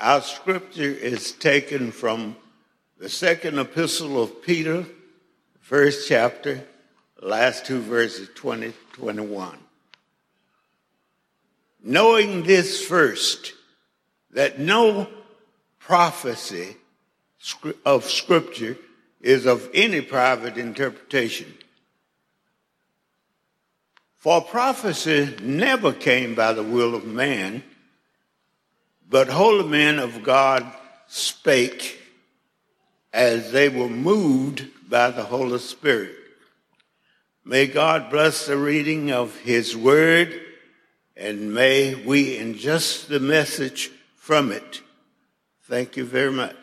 [0.00, 2.34] Our scripture is taken from
[2.96, 4.86] the second epistle of Peter,
[5.60, 6.64] first chapter,
[7.20, 9.58] last two verses 20 21.
[11.84, 13.52] Knowing this first,
[14.30, 15.06] that no
[15.78, 16.76] prophecy
[17.84, 18.78] of scripture
[19.20, 21.52] is of any private interpretation.
[24.16, 27.64] For prophecy never came by the will of man,
[29.10, 30.64] but holy men of God
[31.08, 32.00] spake
[33.12, 36.14] as they were moved by the Holy Spirit.
[37.44, 40.40] May God bless the reading of His Word,
[41.16, 44.80] and may we ingest the message from it.
[45.64, 46.56] Thank you very much.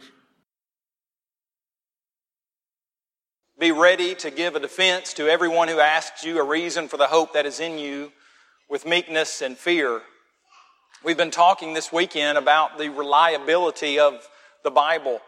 [3.59, 7.07] Be ready to give a defense to everyone who asks you a reason for the
[7.07, 8.13] hope that is in you
[8.69, 10.01] with meekness and fear.
[11.03, 14.27] We've been talking this weekend about the reliability of
[14.63, 15.21] the Bible.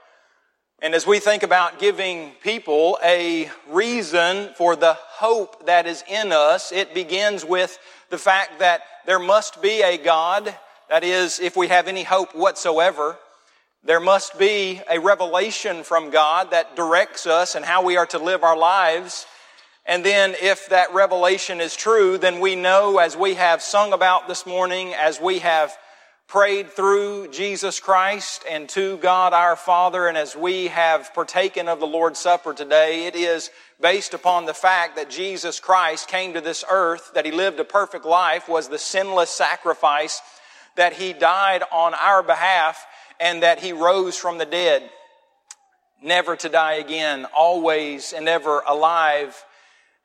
[0.82, 6.32] And as we think about giving people a reason for the hope that is in
[6.32, 7.78] us, it begins with
[8.10, 10.56] the fact that there must be a God.
[10.90, 13.20] That is, if we have any hope whatsoever,
[13.84, 18.18] there must be a revelation from God that directs us and how we are to
[18.18, 19.28] live our lives.
[19.90, 24.28] And then if that revelation is true, then we know as we have sung about
[24.28, 25.76] this morning, as we have
[26.28, 31.80] prayed through Jesus Christ and to God our Father, and as we have partaken of
[31.80, 33.50] the Lord's Supper today, it is
[33.82, 37.66] based upon the fact that Jesus Christ came to this earth, that He lived a
[37.66, 40.22] perfect life, was the sinless sacrifice,
[40.76, 42.86] that He died on our behalf,
[43.20, 44.88] and that he rose from the dead,
[46.02, 49.44] never to die again, always and ever alive,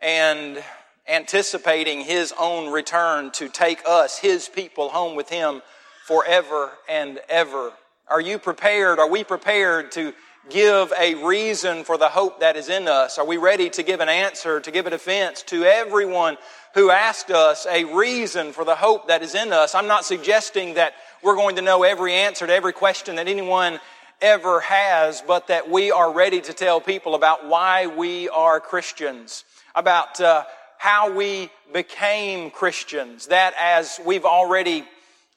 [0.05, 0.63] and
[1.09, 5.63] anticipating his own return to take us, his people, home with him
[6.07, 7.73] forever and ever.
[8.09, 8.99] Are you prepared?
[8.99, 10.13] Are we prepared to
[10.51, 13.19] give a reason for the hope that is in us?
[13.19, 16.37] Are we ready to give an answer, to give a defense to everyone
[16.75, 19.75] who asked us a reason for the hope that is in us?
[19.75, 23.81] I'm not suggesting that we're going to know every answer to every question that anyone
[24.21, 29.45] ever has, but that we are ready to tell people about why we are Christians,
[29.75, 30.45] about uh,
[30.79, 33.27] how we became Christians.
[33.27, 34.85] That, as we've already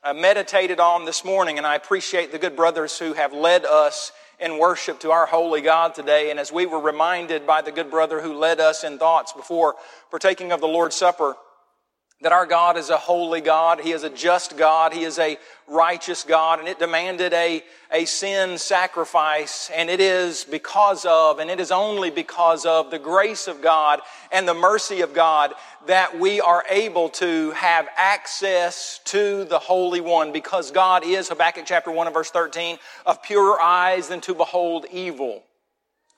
[0.04, 4.12] uh, meditated on this morning, and I appreciate the good brothers who have led us
[4.40, 6.30] in worship to our holy God today.
[6.30, 9.76] And as we were reminded by the good brother who led us in thoughts before
[10.12, 11.36] partaking of the Lord's Supper,
[12.22, 13.80] that our God is a holy God.
[13.80, 14.92] He is a just God.
[14.92, 16.58] He is a righteous God.
[16.58, 19.70] And it demanded a, a sin sacrifice.
[19.76, 24.02] And it is because of, and it is only because of the grace of God
[24.32, 25.54] and the mercy of God
[25.86, 31.66] that we are able to have access to the Holy One because God is, Habakkuk
[31.68, 35.44] chapter 1 and verse 13, of purer eyes than to behold evil.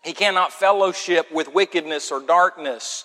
[0.05, 3.03] He cannot fellowship with wickedness or darkness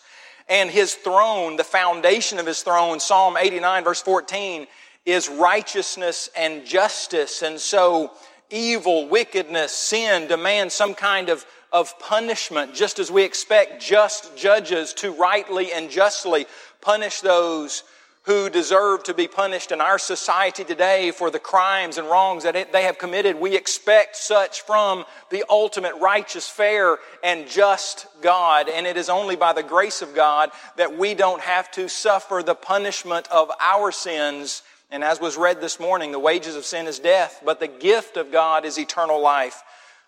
[0.49, 4.66] and his throne, the foundation of his throne, Psalm 89 verse 14,
[5.06, 7.43] is righteousness and justice.
[7.43, 8.12] And so
[8.50, 14.93] evil, wickedness, sin demands some kind of, of punishment, just as we expect just judges
[14.94, 16.47] to rightly and justly
[16.81, 17.83] punish those
[18.25, 22.73] who deserve to be punished in our society today for the crimes and wrongs that
[22.73, 23.39] they have committed.
[23.39, 28.71] We expect such from the ultimate righteous, fair, and just God.
[28.71, 32.43] And it is only by the grace of God that we don't have to suffer
[32.43, 34.63] the punishment of our sins.
[34.91, 38.17] And as was read this morning, the wages of sin is death, but the gift
[38.17, 39.63] of God is eternal life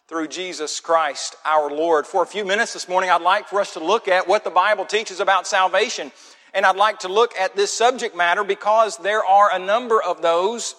[0.08, 2.06] through Jesus Christ our Lord.
[2.06, 4.50] For a few minutes this morning, I'd like for us to look at what the
[4.50, 6.12] Bible teaches about salvation.
[6.56, 10.22] And I'd like to look at this subject matter because there are a number of
[10.22, 10.74] those,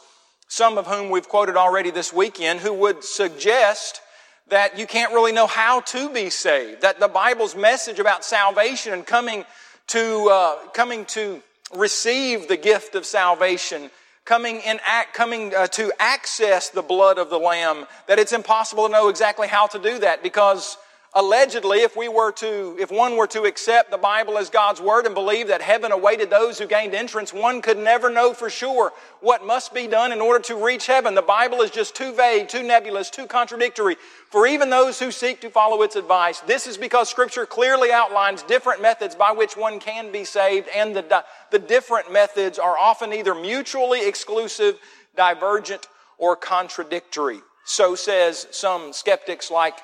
[0.48, 4.02] some of whom we've quoted already this weekend, who would suggest
[4.48, 6.82] that you can't really know how to be saved.
[6.82, 9.46] That the Bible's message about salvation and coming
[9.90, 11.44] to, uh, coming to
[11.76, 13.92] receive the gift of salvation,
[14.26, 18.88] coming in act, coming uh, to access the blood of the Lamb, that it's impossible
[18.88, 20.76] to know exactly how to do that because
[21.18, 25.08] allegedly, if we were to, if one were to accept the Bible as God's Word
[25.08, 28.94] and believe that heaven awaited those who gained entrance, one could never know for sure
[29.20, 31.16] what must be done in order to reach heaven.
[31.16, 33.96] The Bible is just too vague, too nebulous, too contradictory
[34.30, 36.40] for even those who seek to follow its advice.
[36.42, 40.96] This is because Scripture clearly outlines different methods by which one can be saved, and
[40.96, 44.78] the, the different methods are often either mutually exclusive,
[45.16, 45.88] divergent,
[46.20, 47.40] or contradictory.
[47.66, 49.80] So says some skeptics like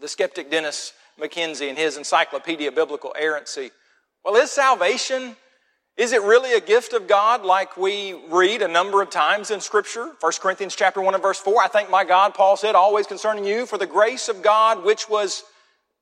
[0.00, 3.70] the skeptic Dennis McKinsey in his Encyclopedia Biblical Errancy.
[4.24, 5.36] Well, is salvation,
[5.96, 9.60] is it really a gift of God like we read a number of times in
[9.60, 10.12] Scripture?
[10.20, 13.44] 1 Corinthians chapter 1 and verse 4, I thank my God, Paul said, always concerning
[13.44, 15.44] you, for the grace of God which was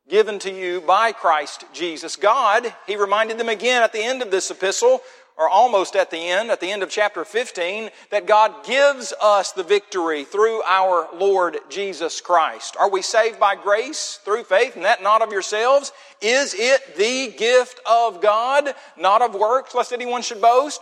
[0.08, 2.16] given to you by Christ Jesus.
[2.16, 5.00] God, he reminded them again at the end of this epistle,
[5.42, 9.50] or almost at the end, at the end of chapter 15, that God gives us
[9.50, 12.76] the victory through our Lord Jesus Christ.
[12.78, 15.90] Are we saved by grace through faith and that not of yourselves?
[16.20, 20.80] Is it the gift of God, not of works, lest anyone should boast?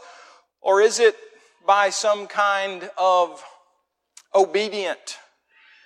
[0.61, 1.17] Or is it
[1.67, 3.43] by some kind of
[4.35, 5.17] obedient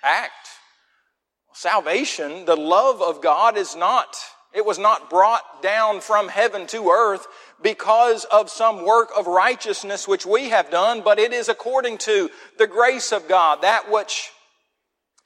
[0.03, 0.33] act?
[1.53, 4.17] Salvation, the love of God is not,
[4.53, 7.25] it was not brought down from heaven to earth
[7.61, 12.29] because of some work of righteousness which we have done, but it is according to
[12.57, 14.31] the grace of God, that which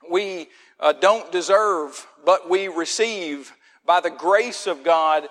[0.09, 0.47] we
[0.79, 3.51] uh, don't deserve, but we receive
[3.85, 5.27] by the grace of God,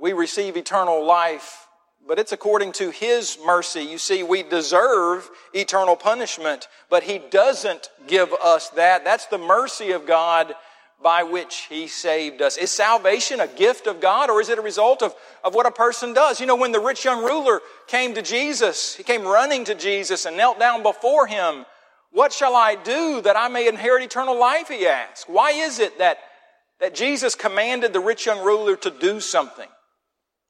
[0.00, 1.66] we receive eternal life.
[2.06, 3.82] But it's according to His mercy.
[3.82, 9.04] You see, we deserve eternal punishment, but He doesn't give us that.
[9.04, 10.54] That's the mercy of God
[11.02, 12.56] by which he saved us.
[12.56, 15.70] Is salvation a gift of God or is it a result of, of what a
[15.70, 16.40] person does?
[16.40, 20.26] You know, when the rich young ruler came to Jesus, he came running to Jesus
[20.26, 21.64] and knelt down before him.
[22.12, 24.68] What shall I do that I may inherit eternal life?
[24.68, 25.28] He asked.
[25.28, 26.18] Why is it that,
[26.80, 29.68] that Jesus commanded the rich young ruler to do something?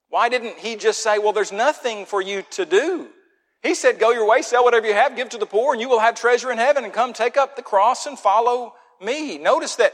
[0.09, 3.09] Why didn't he just say, well, there's nothing for you to do?
[3.63, 5.89] He said, go your way, sell whatever you have, give to the poor, and you
[5.89, 9.39] will have treasure in heaven, and come take up the cross and follow me.
[9.39, 9.93] Notice that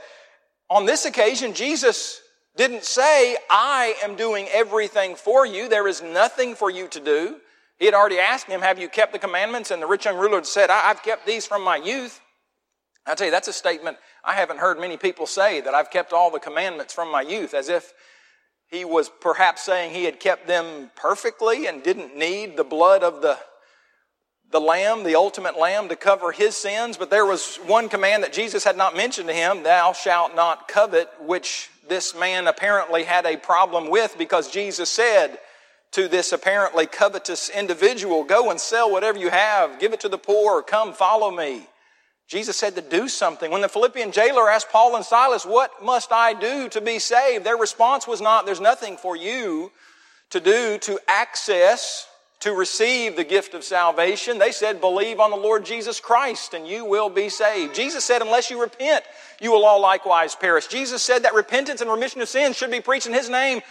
[0.68, 2.20] on this occasion, Jesus
[2.56, 5.68] didn't say, I am doing everything for you.
[5.68, 7.36] There is nothing for you to do.
[7.78, 9.70] He had already asked him, Have you kept the commandments?
[9.70, 12.20] And the rich young ruler said, I've kept these from my youth.
[13.06, 16.12] I tell you, that's a statement I haven't heard many people say that I've kept
[16.12, 17.92] all the commandments from my youth, as if
[18.66, 23.22] he was perhaps saying he had kept them perfectly and didn't need the blood of
[23.22, 23.38] the
[24.52, 28.32] the lamb, the ultimate lamb, to cover his sins, but there was one command that
[28.32, 33.26] Jesus had not mentioned to him, thou shalt not covet, which this man apparently had
[33.26, 35.38] a problem with because Jesus said
[35.92, 40.18] to this apparently covetous individual, go and sell whatever you have, give it to the
[40.18, 41.66] poor, come follow me.
[42.28, 43.52] Jesus said to do something.
[43.52, 47.44] When the Philippian jailer asked Paul and Silas, what must I do to be saved?
[47.44, 49.70] Their response was not, there's nothing for you
[50.30, 52.08] to do to access
[52.40, 56.66] to receive the gift of salvation, they said, Believe on the Lord Jesus Christ and
[56.66, 57.74] you will be saved.
[57.74, 59.04] Jesus said, Unless you repent,
[59.40, 60.66] you will all likewise perish.
[60.66, 63.62] Jesus said that repentance and remission of sins should be preached in His name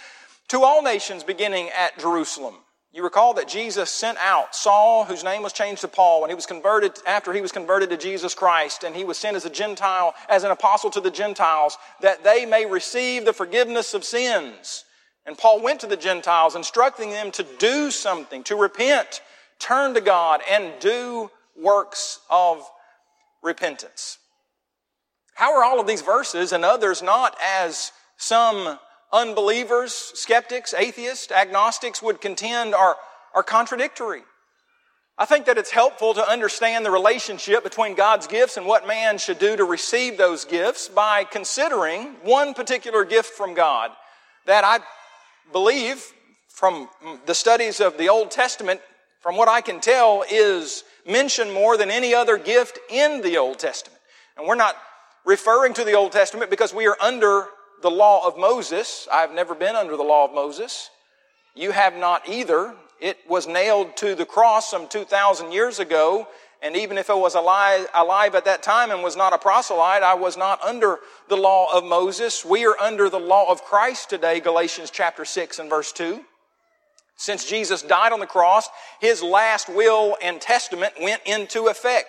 [0.49, 2.55] to all nations beginning at Jerusalem.
[2.95, 6.35] You recall that Jesus sent out Saul, whose name was changed to Paul, when he
[6.35, 9.49] was converted, after he was converted to Jesus Christ, and he was sent as a
[9.49, 14.84] Gentile, as an apostle to the Gentiles, that they may receive the forgiveness of sins.
[15.25, 19.21] And Paul went to the Gentiles, instructing them to do something, to repent,
[19.59, 22.63] turn to God, and do works of
[23.41, 24.19] repentance.
[25.33, 28.79] How are all of these verses and others not as some
[29.11, 32.95] unbelievers, skeptics, atheists, agnostics would contend are,
[33.33, 34.21] are contradictory?
[35.17, 39.17] I think that it's helpful to understand the relationship between God's gifts and what man
[39.17, 43.91] should do to receive those gifts by considering one particular gift from God
[44.45, 44.79] that I
[45.51, 46.13] believe
[46.47, 46.89] from
[47.25, 48.81] the studies of the Old Testament,
[49.19, 53.59] from what I can tell, is mentioned more than any other gift in the Old
[53.59, 53.99] Testament.
[54.37, 54.75] And we're not
[55.25, 57.47] referring to the Old Testament because we are under
[57.81, 59.07] the law of Moses.
[59.11, 60.89] I've never been under the law of Moses.
[61.55, 62.75] You have not either.
[62.99, 66.27] It was nailed to the cross some 2,000 years ago
[66.65, 70.01] and even if I was alive, alive at that time and was not a proselyte,
[70.01, 70.97] I was not under
[71.29, 72.43] the law of Moses.
[72.43, 76.25] We are under the law of Christ today, Galatians chapter 6 and verse 2.
[77.17, 78.67] Since Jesus died on the cross,
[78.99, 82.07] his last will and testament went into effect.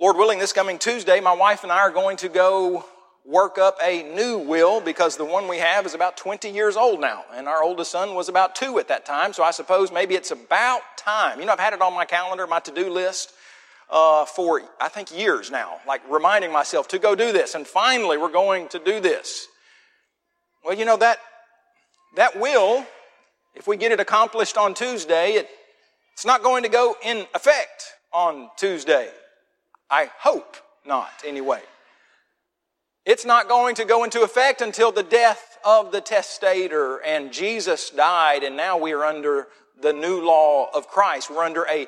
[0.00, 2.84] Lord willing, this coming Tuesday, my wife and I are going to go
[3.26, 7.00] work up a new will because the one we have is about 20 years old
[7.00, 7.24] now.
[7.34, 9.32] And our oldest son was about two at that time.
[9.32, 11.40] So I suppose maybe it's about time.
[11.40, 13.32] You know, I've had it on my calendar, my to do list
[13.90, 17.54] uh, for, I think, years now, like reminding myself to go do this.
[17.54, 19.46] And finally, we're going to do this.
[20.64, 21.18] Well, you know, that,
[22.16, 22.86] that will,
[23.54, 25.48] if we get it accomplished on Tuesday, it,
[26.12, 29.10] it's not going to go in effect on Tuesday.
[29.90, 31.60] I hope not, anyway.
[33.04, 37.90] It's not going to go into effect until the death of the testator and Jesus
[37.90, 39.48] died and now we are under
[39.80, 41.30] the new law of Christ.
[41.30, 41.86] We're under a,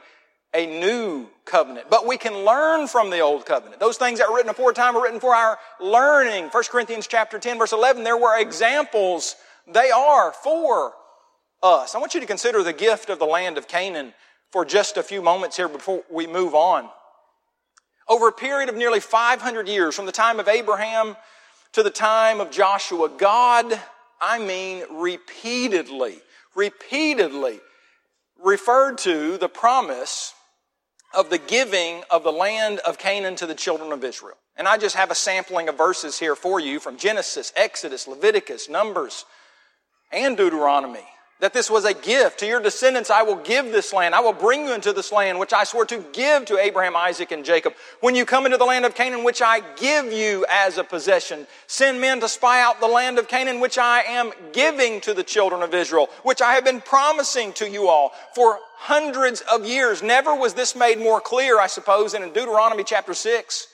[0.57, 1.89] a new covenant.
[1.91, 3.79] But we can learn from the old covenant.
[3.79, 6.47] Those things that were written aforetime are written for our learning.
[6.47, 9.37] 1 Corinthians chapter 10 verse 11, there were examples.
[9.67, 10.95] They are for
[11.63, 11.95] us.
[11.95, 14.15] I want you to consider the gift of the land of Canaan
[14.51, 16.89] for just a few moments here before we move on.
[18.09, 21.17] Over a period of nearly 500 years, from the time of Abraham
[21.73, 23.79] to the time of Joshua, God,
[24.21, 26.19] I mean, repeatedly,
[26.55, 27.61] repeatedly
[28.43, 30.35] referred to the promise
[31.15, 34.37] of the giving of the land of Canaan to the children of Israel.
[34.57, 38.69] And I just have a sampling of verses here for you from Genesis, Exodus, Leviticus,
[38.69, 39.25] Numbers,
[40.13, 41.07] and Deuteronomy
[41.41, 42.41] that this was a gift.
[42.41, 44.15] To your descendants I will give this land.
[44.15, 47.31] I will bring you into this land which I swore to give to Abraham, Isaac,
[47.31, 47.75] and Jacob.
[48.01, 51.47] When you come into the land of Canaan, which I give you as a possession,
[51.67, 55.23] send men to spy out the land of Canaan, which I am giving to the
[55.23, 60.03] children of Israel, which I have been promising to you all for hundreds of years.
[60.03, 63.69] Never was this made more clear, I suppose, than in Deuteronomy chapter 6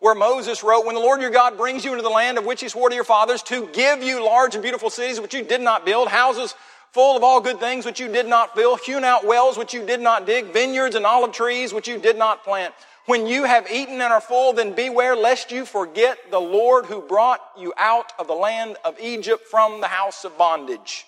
[0.00, 2.60] where Moses wrote, When the Lord your God brings you into the land of which
[2.60, 5.62] he swore to your fathers to give you large and beautiful cities which you did
[5.62, 6.54] not build, houses
[6.92, 9.84] full of all good things which you did not fill, hewn out wells which you
[9.84, 12.74] did not dig, vineyards and olive trees which you did not plant.
[13.06, 17.00] When you have eaten and are full, then beware lest you forget the Lord who
[17.00, 21.04] brought you out of the land of Egypt from the house of bondage.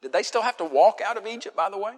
[0.00, 1.92] Did they still have to walk out of Egypt, by the way?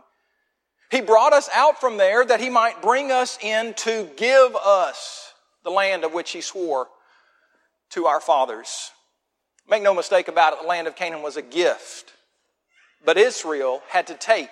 [0.90, 5.32] He brought us out from there that he might bring us in to give us
[5.62, 6.88] the land of which he swore
[7.90, 8.90] to our fathers.
[9.68, 12.12] Make no mistake about it, the land of Canaan was a gift
[13.04, 14.50] but Israel had to take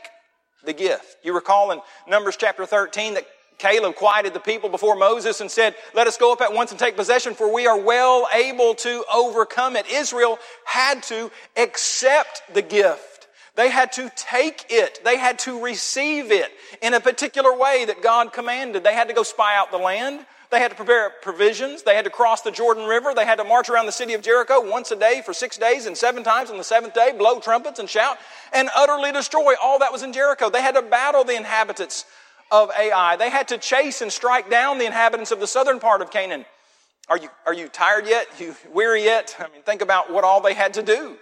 [0.65, 1.17] the gift.
[1.23, 3.27] You recall in Numbers chapter 13 that
[3.59, 6.81] Caleb quieted the people before Moses and said, Let us go up at once and
[6.81, 9.87] take possession, for we are well able to overcome it.
[9.91, 13.29] Israel had to accept the gift.
[13.57, 15.05] They had to take it.
[15.05, 18.83] They had to receive it in a particular way that God commanded.
[18.83, 20.25] They had to go spy out the land.
[20.51, 21.83] They had to prepare provisions.
[21.83, 23.13] They had to cross the Jordan River.
[23.15, 25.87] They had to march around the city of Jericho once a day for six days
[25.87, 28.19] and seven times on the seventh day, blow trumpets and shout
[28.53, 30.51] and utterly destroy all that was in Jericho.
[30.51, 32.05] They had to battle the inhabitants
[32.51, 33.15] of Ai.
[33.15, 36.45] They had to chase and strike down the inhabitants of the southern part of Canaan.
[37.09, 38.27] Are you, are you tired yet?
[38.41, 39.37] You weary yet?
[39.39, 41.17] I mean, think about what all they had to do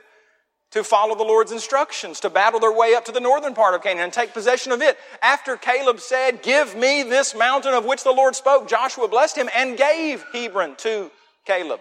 [0.70, 3.82] to follow the Lord's instructions, to battle their way up to the northern part of
[3.82, 4.98] Canaan and take possession of it.
[5.22, 9.48] After Caleb said, Give me this mountain of which the Lord spoke, Joshua blessed him
[9.54, 11.10] and gave Hebron to
[11.46, 11.80] Caleb.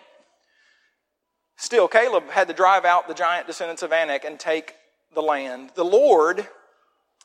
[1.58, 4.76] Still, Caleb had to drive out the giant descendants of Anak and take
[5.14, 5.72] the land.
[5.76, 6.48] The Lord,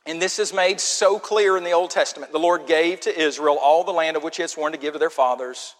[0.06, 3.58] and this is made so clear in the Old Testament, the Lord gave to Israel
[3.62, 5.74] all the land of which he had sworn to give to their fathers.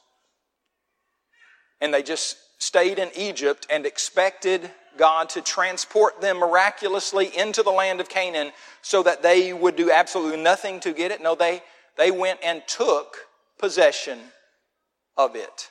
[1.80, 7.70] And they just stayed in Egypt and expected God to transport them miraculously into the
[7.70, 11.22] land of Canaan so that they would do absolutely nothing to get it.
[11.22, 11.62] No, they,
[11.96, 13.16] they went and took
[13.58, 14.18] possession
[15.16, 15.70] of it.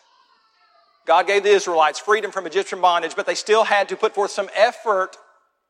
[1.06, 4.32] God gave the Israelites freedom from Egyptian bondage, but they still had to put forth
[4.32, 5.18] some effort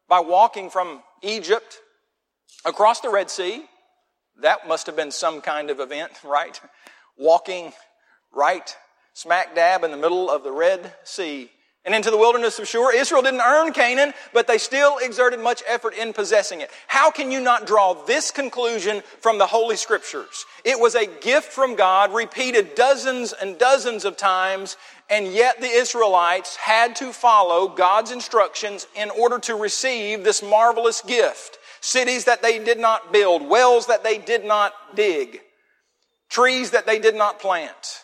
[0.08, 1.79] by walking from Egypt
[2.65, 3.63] across the Red Sea.
[4.41, 6.60] That must have been some kind of event, right?
[7.17, 7.74] Walking
[8.34, 8.75] right
[9.13, 11.50] smack dab in the middle of the Red Sea
[11.84, 12.94] and into the wilderness of Shur.
[12.94, 16.70] Israel didn't earn Canaan, but they still exerted much effort in possessing it.
[16.88, 20.46] How can you not draw this conclusion from the Holy Scriptures?
[20.64, 24.78] It was a gift from God, repeated dozens and dozens of times,
[25.10, 31.02] and yet the Israelites had to follow God's instructions in order to receive this marvelous
[31.02, 31.58] gift.
[31.82, 35.42] Cities that they did not build, wells that they did not dig,
[36.30, 38.04] trees that they did not plant.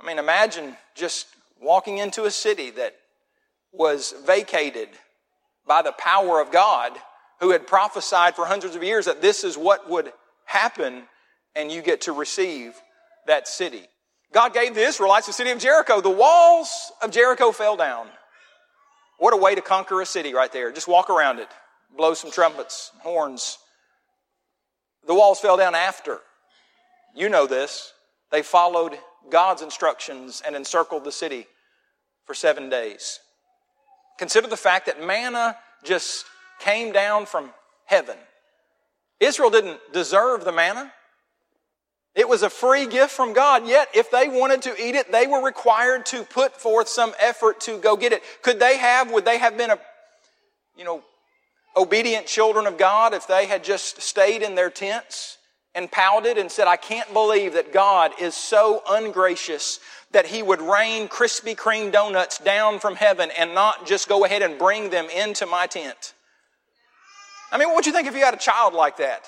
[0.00, 1.26] I mean, imagine just
[1.62, 2.94] walking into a city that
[3.72, 4.88] was vacated
[5.66, 6.92] by the power of God,
[7.40, 10.12] who had prophesied for hundreds of years that this is what would
[10.44, 11.04] happen,
[11.56, 12.74] and you get to receive
[13.26, 13.82] that city.
[14.32, 16.00] God gave the Israelites the city of Jericho.
[16.00, 18.08] The walls of Jericho fell down.
[19.18, 20.72] What a way to conquer a city right there.
[20.72, 21.48] Just walk around it,
[21.96, 23.58] blow some trumpets, horns.
[25.06, 26.18] The walls fell down after.
[27.14, 27.92] You know this.
[28.30, 28.98] They followed
[29.30, 31.46] God's instructions and encircled the city
[32.24, 33.20] for seven days.
[34.18, 36.26] Consider the fact that manna just
[36.60, 37.50] came down from
[37.86, 38.16] heaven.
[39.20, 40.92] Israel didn't deserve the manna.
[42.14, 45.26] It was a free gift from God, yet if they wanted to eat it, they
[45.26, 48.22] were required to put forth some effort to go get it.
[48.42, 49.78] Could they have, would they have been a,
[50.76, 51.02] you know,
[51.74, 55.38] obedient children of God if they had just stayed in their tents
[55.74, 59.80] and pouted and said, I can't believe that God is so ungracious
[60.12, 64.42] that He would rain Krispy Kreme donuts down from heaven and not just go ahead
[64.42, 66.14] and bring them into my tent.
[67.50, 69.24] I mean, what would you think if you had a child like that?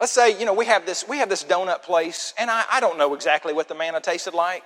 [0.00, 2.80] Let's say, you know, we have this, we have this donut place, and I, I
[2.80, 4.64] don't know exactly what the manna tasted like.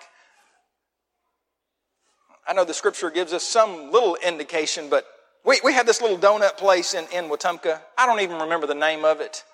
[2.47, 5.07] I know the scripture gives us some little indication, but
[5.45, 7.81] we, we have this little donut place in, in Wetumpka.
[7.97, 9.45] I don't even remember the name of it.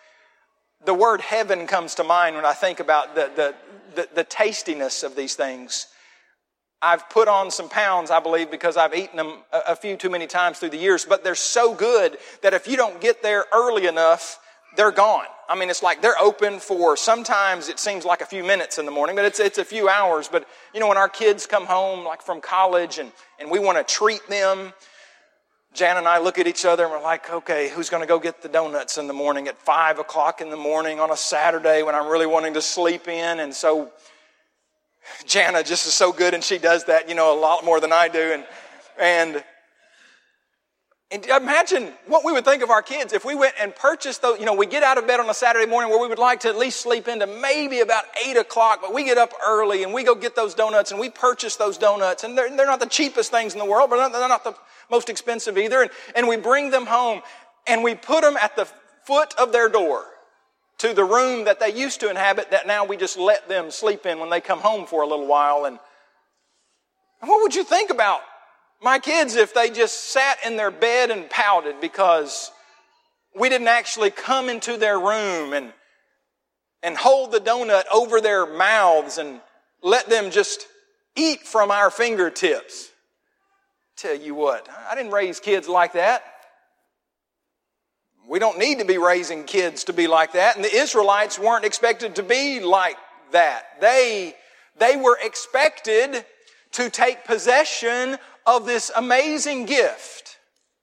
[0.85, 3.55] The word heaven comes to mind when I think about the, the,
[3.95, 5.87] the, the tastiness of these things.
[6.81, 10.29] I've put on some pounds, I believe, because I've eaten them a, few too many
[10.29, 13.87] times through the years, but they're so good that if you don't get there early
[13.87, 14.39] enough,
[14.77, 15.25] they're gone.
[15.49, 18.85] I mean, it's like they're open for sometimes it seems like a few minutes in
[18.85, 20.29] the morning, but it's, it's a few hours.
[20.29, 23.79] But, you know, when our kids come home, like from college, and, and we want
[23.79, 24.73] to treat them,
[25.79, 28.19] Jan and I look at each other and we're like, okay, who's going to go
[28.19, 31.85] get the donuts in the morning at five o'clock in the morning on a Saturday
[31.85, 33.39] when I'm really wanting to sleep in?
[33.39, 33.93] And so
[35.25, 37.93] Jana just is so good and she does that, you know, a lot more than
[37.93, 38.19] I do.
[38.19, 38.45] And,
[38.99, 39.45] and
[41.11, 44.39] and imagine what we would think of our kids if we went and purchased those.
[44.39, 46.41] You know, we get out of bed on a Saturday morning where we would like
[46.41, 49.95] to at least sleep into maybe about 8 o'clock, but we get up early and
[49.95, 52.25] we go get those donuts and we purchase those donuts.
[52.25, 54.55] And they're, they're not the cheapest things in the world, but they're not the
[54.91, 55.81] most expensive either.
[55.81, 57.23] And, and we bring them home
[57.67, 58.69] and we put them at the
[59.05, 60.05] foot of their door
[60.77, 64.05] to the room that they used to inhabit that now we just let them sleep
[64.05, 65.65] in when they come home for a little while.
[65.65, 65.79] And
[67.21, 68.21] what would you think about
[68.83, 72.53] my kids if they just sat in their bed and pouted because
[73.39, 75.73] we didn't actually come into their room and,
[76.83, 79.41] and hold the donut over their mouths and
[79.83, 80.67] let them just
[81.17, 82.91] eat from our fingertips.
[83.97, 86.23] Tell you what, I didn't raise kids like that.
[88.29, 90.55] We don't need to be raising kids to be like that.
[90.55, 92.97] And the Israelites weren't expected to be like
[93.33, 93.81] that.
[93.81, 94.35] They,
[94.79, 96.25] they were expected
[96.73, 100.39] to take possession of this amazing gift.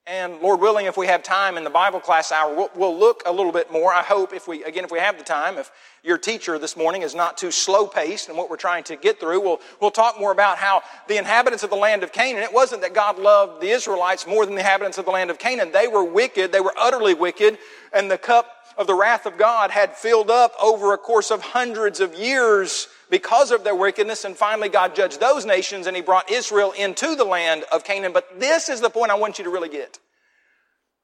[0.06, 3.24] And Lord willing, if we have time in the Bible class hour, we'll, we'll, look
[3.26, 3.92] a little bit more.
[3.92, 5.72] I hope if we, again, if we have the time, if
[6.04, 9.18] your teacher this morning is not too slow paced in what we're trying to get
[9.18, 12.54] through, we'll, we'll talk more about how the inhabitants of the land of Canaan, it
[12.54, 15.72] wasn't that God loved the Israelites more than the inhabitants of the land of Canaan.
[15.72, 16.52] They were wicked.
[16.52, 17.58] They were utterly wicked.
[17.92, 18.46] And the cup
[18.78, 22.86] of the wrath of God had filled up over a course of hundreds of years
[23.10, 24.24] because of their wickedness.
[24.24, 28.12] And finally, God judged those nations and He brought Israel into the land of Canaan.
[28.12, 29.98] But this is the point I want you to really get.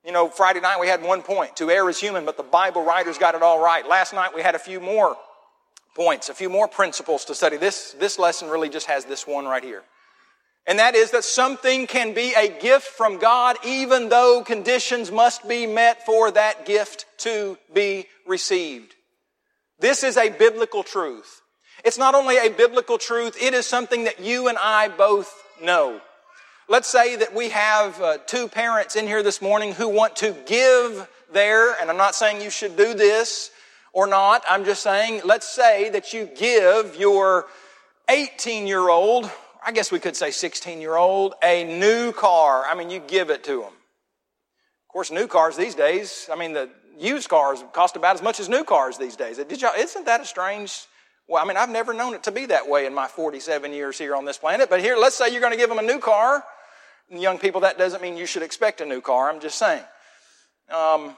[0.05, 1.57] You know, Friday night we had one point.
[1.57, 3.87] To err is human, but the Bible writers got it all right.
[3.88, 5.17] Last night we had a few more
[5.95, 7.57] points, a few more principles to study.
[7.57, 9.83] This, this lesson really just has this one right here.
[10.67, 15.47] And that is that something can be a gift from God even though conditions must
[15.49, 18.95] be met for that gift to be received.
[19.81, 21.41] This is a biblical truth.
[21.85, 26.01] It's not only a biblical truth, it is something that you and I both know.
[26.68, 30.37] Let's say that we have uh, two parents in here this morning who want to
[30.47, 33.51] give their, and I'm not saying you should do this
[33.92, 37.47] or not, I'm just saying, let's say that you give your
[38.09, 39.29] 18 year old,
[39.64, 42.64] I guess we could say 16 year old, a new car.
[42.64, 43.73] I mean, you give it to them.
[43.73, 48.38] Of course, new cars these days, I mean, the used cars cost about as much
[48.38, 49.38] as new cars these days.
[49.38, 50.87] Did y'all, isn't that a strange
[51.33, 53.97] well, I mean, I've never known it to be that way in my 47 years
[53.97, 54.68] here on this planet.
[54.68, 56.45] But here, let's say you're going to give them a new car.
[57.11, 59.31] And young people, that doesn't mean you should expect a new car.
[59.31, 59.83] I'm just saying.
[60.71, 61.16] Um,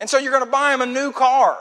[0.00, 1.56] and so you're going to buy them a new car.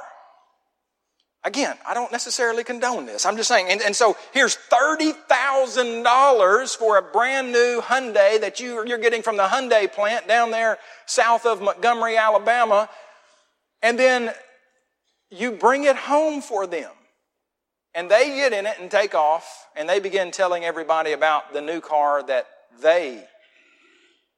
[1.44, 3.28] Again, I don't necessarily condone this.
[3.28, 3.68] I'm just saying.
[3.70, 9.38] And, and so here's $30,000 for a brand new Hyundai that you, you're getting from
[9.38, 12.90] the Hyundai plant down there south of Montgomery, Alabama.
[13.84, 14.34] And then
[15.30, 16.90] you bring it home for them.
[17.98, 21.62] And they get in it and take off, and they begin telling everybody about the
[21.62, 22.46] new car that
[22.80, 23.24] they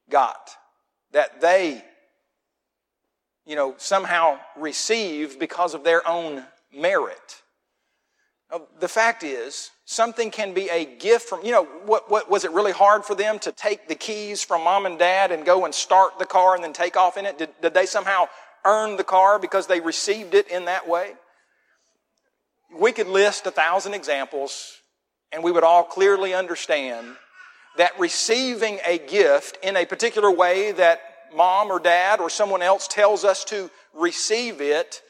[0.08, 0.48] got,
[1.12, 1.84] that they,
[3.44, 6.42] you know, somehow received because of their own
[6.74, 7.42] merit.
[8.80, 12.52] The fact is, something can be a gift from, you know, what, what, was it
[12.52, 15.74] really hard for them to take the keys from mom and dad and go and
[15.74, 17.36] start the car and then take off in it?
[17.36, 18.24] Did, did they somehow
[18.64, 21.12] earn the car because they received it in that way?
[22.78, 24.78] We could list a thousand examples
[25.32, 27.16] and we would all clearly understand
[27.76, 31.00] that receiving a gift in a particular way that
[31.34, 35.02] mom or dad or someone else tells us to receive it,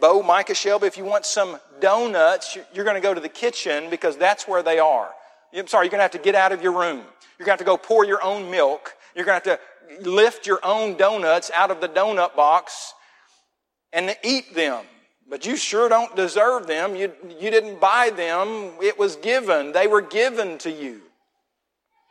[0.00, 3.90] Bo, Micah, Shelby, if you want some donuts, you're going to go to the kitchen
[3.90, 5.10] because that's where they are.
[5.54, 7.04] I'm sorry, you're going to have to get out of your room.
[7.38, 8.94] You're going to have to go pour your own milk.
[9.14, 9.58] You're going to have
[10.00, 12.94] to lift your own donuts out of the donut box
[13.92, 14.84] and eat them.
[15.30, 16.96] But you sure don't deserve them.
[16.96, 18.72] You, you didn't buy them.
[18.82, 19.70] It was given.
[19.70, 21.00] They were given to you.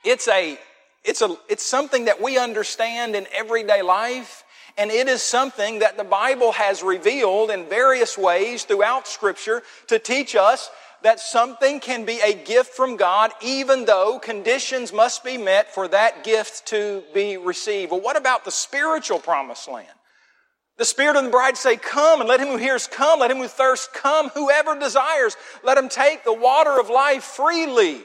[0.06, 0.58] It's a,
[1.04, 4.46] it's a, it's something that we understand in everyday life.
[4.78, 10.00] And it is something that the Bible has revealed in various ways throughout scripture to
[10.00, 10.70] teach us
[11.02, 15.90] that something can be a gift from God even though conditions must be met for
[15.90, 17.92] that gift to be received.
[17.92, 19.99] Well, what about the spiritual promised land?
[20.80, 23.38] The Spirit and the bride say, Come, and let him who hears come, let him
[23.38, 28.02] who thirsts come, whoever desires, let him take the water of life freely.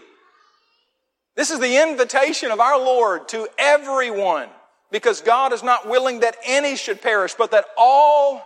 [1.36, 4.48] This is the invitation of our Lord to everyone
[4.90, 8.42] because God is not willing that any should perish, but that all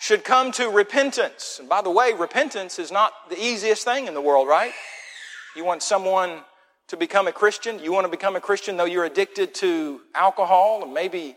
[0.00, 1.58] should come to repentance.
[1.60, 4.72] And by the way, repentance is not the easiest thing in the world, right?
[5.54, 6.40] You want someone
[6.88, 10.82] to become a Christian, you want to become a Christian though you're addicted to alcohol
[10.82, 11.36] and maybe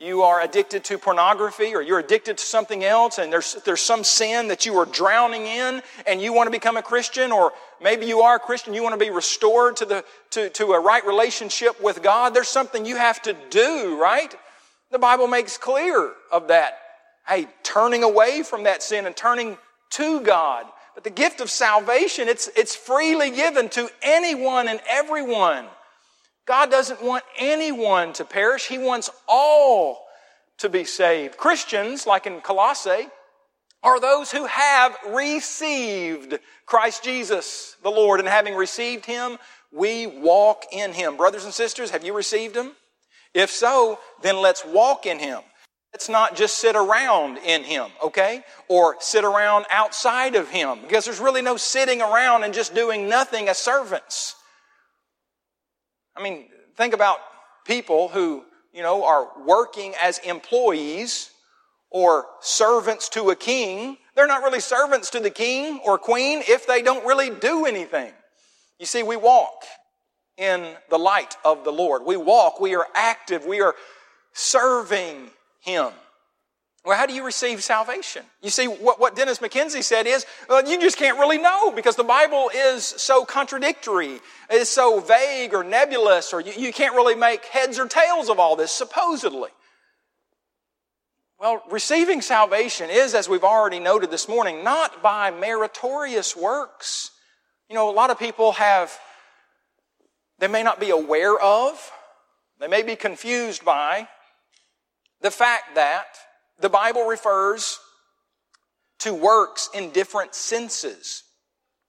[0.00, 4.04] you are addicted to pornography or you're addicted to something else and there's, there's some
[4.04, 8.06] sin that you are drowning in and you want to become a Christian or maybe
[8.06, 11.04] you are a Christian, you want to be restored to, the, to, to a right
[11.04, 14.32] relationship with God, there's something you have to do, right?
[14.92, 16.78] The Bible makes clear of that.
[17.26, 19.58] Hey, turning away from that sin and turning
[19.90, 20.66] to God.
[20.94, 25.66] But the gift of salvation, it's, it's freely given to anyone and everyone.
[26.48, 28.66] God doesn't want anyone to perish.
[28.66, 30.06] He wants all
[30.56, 31.36] to be saved.
[31.36, 33.08] Christians, like in Colossae,
[33.82, 39.36] are those who have received Christ Jesus, the Lord, and having received Him,
[39.70, 41.18] we walk in Him.
[41.18, 42.72] Brothers and sisters, have you received Him?
[43.34, 45.40] If so, then let's walk in Him.
[45.92, 48.42] Let's not just sit around in Him, okay?
[48.68, 53.06] Or sit around outside of Him, because there's really no sitting around and just doing
[53.06, 54.34] nothing as servants.
[56.18, 57.18] I mean, think about
[57.64, 61.30] people who, you know, are working as employees
[61.90, 63.96] or servants to a king.
[64.16, 68.12] They're not really servants to the king or queen if they don't really do anything.
[68.80, 69.62] You see, we walk
[70.36, 72.02] in the light of the Lord.
[72.04, 73.74] We walk, we are active, we are
[74.32, 75.92] serving Him.
[76.88, 78.24] Well, how do you receive salvation?
[78.40, 81.96] You see, what, what Dennis McKinsey said is, well, you just can't really know because
[81.96, 84.20] the Bible is so contradictory.
[84.48, 88.38] It's so vague or nebulous, or you, you can't really make heads or tails of
[88.40, 89.50] all this, supposedly.
[91.38, 97.10] Well, receiving salvation is, as we've already noted this morning, not by meritorious works.
[97.68, 98.98] You know, a lot of people have,
[100.38, 101.92] they may not be aware of,
[102.58, 104.08] they may be confused by
[105.20, 106.06] the fact that
[106.60, 107.78] the Bible refers
[109.00, 111.22] to works in different senses.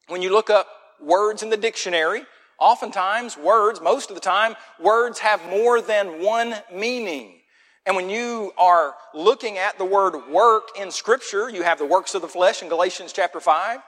[0.08, 0.68] When you look up
[1.02, 2.24] words in the dictionary,
[2.60, 7.36] oftentimes words, most of the time, words have more than one meaning.
[7.86, 12.14] And when you are looking at the word work in scripture, you have the works
[12.14, 13.80] of the flesh in Galatians chapter 5.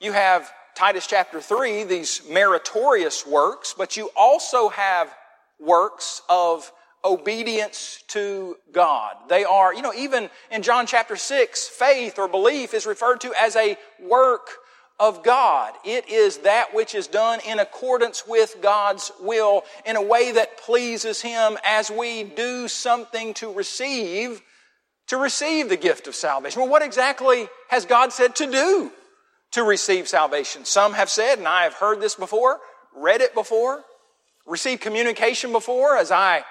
[0.00, 5.12] You have Titus chapter 3, these meritorious works, but you also have
[5.58, 6.70] works of
[7.04, 9.16] obedience to God.
[9.28, 13.32] They are, you know, even in John chapter 6, faith or belief is referred to
[13.34, 14.48] as a work
[15.00, 15.74] of God.
[15.84, 20.58] It is that which is done in accordance with God's will in a way that
[20.58, 24.42] pleases Him as we do something to receive,
[25.06, 26.60] to receive the gift of salvation.
[26.60, 28.90] Well, what exactly has God said to do
[29.52, 30.64] to receive salvation?
[30.64, 32.58] Some have said, and I have heard this before,
[32.96, 33.84] read it before,
[34.46, 36.42] received communication before as I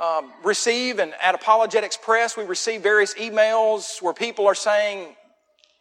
[0.00, 5.14] um, receive, and at Apologetics Press, we receive various emails where people are saying,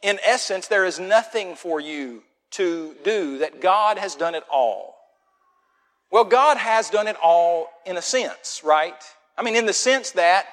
[0.02, 4.96] in essence, there is nothing for you to do, that God has done it all.
[6.12, 9.02] Well, God has done it all in a sense, right?
[9.38, 10.46] I mean, in the sense that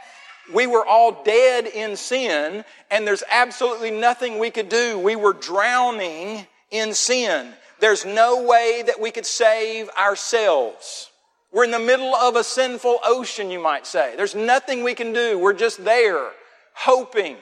[0.55, 4.99] we were all dead in sin and there's absolutely nothing we could do.
[4.99, 7.53] We were drowning in sin.
[7.81, 11.08] There's no way that we could save ourselves.
[11.53, 14.15] We're in the middle of a sinful ocean, you might say.
[14.17, 15.39] There's nothing we can do.
[15.39, 16.31] We're just there,
[16.75, 17.37] hoping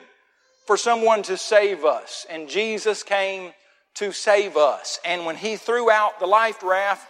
[0.67, 2.25] for someone to save us.
[2.31, 3.53] And Jesus came
[3.95, 5.01] to save us.
[5.05, 7.09] And when He threw out the life raft,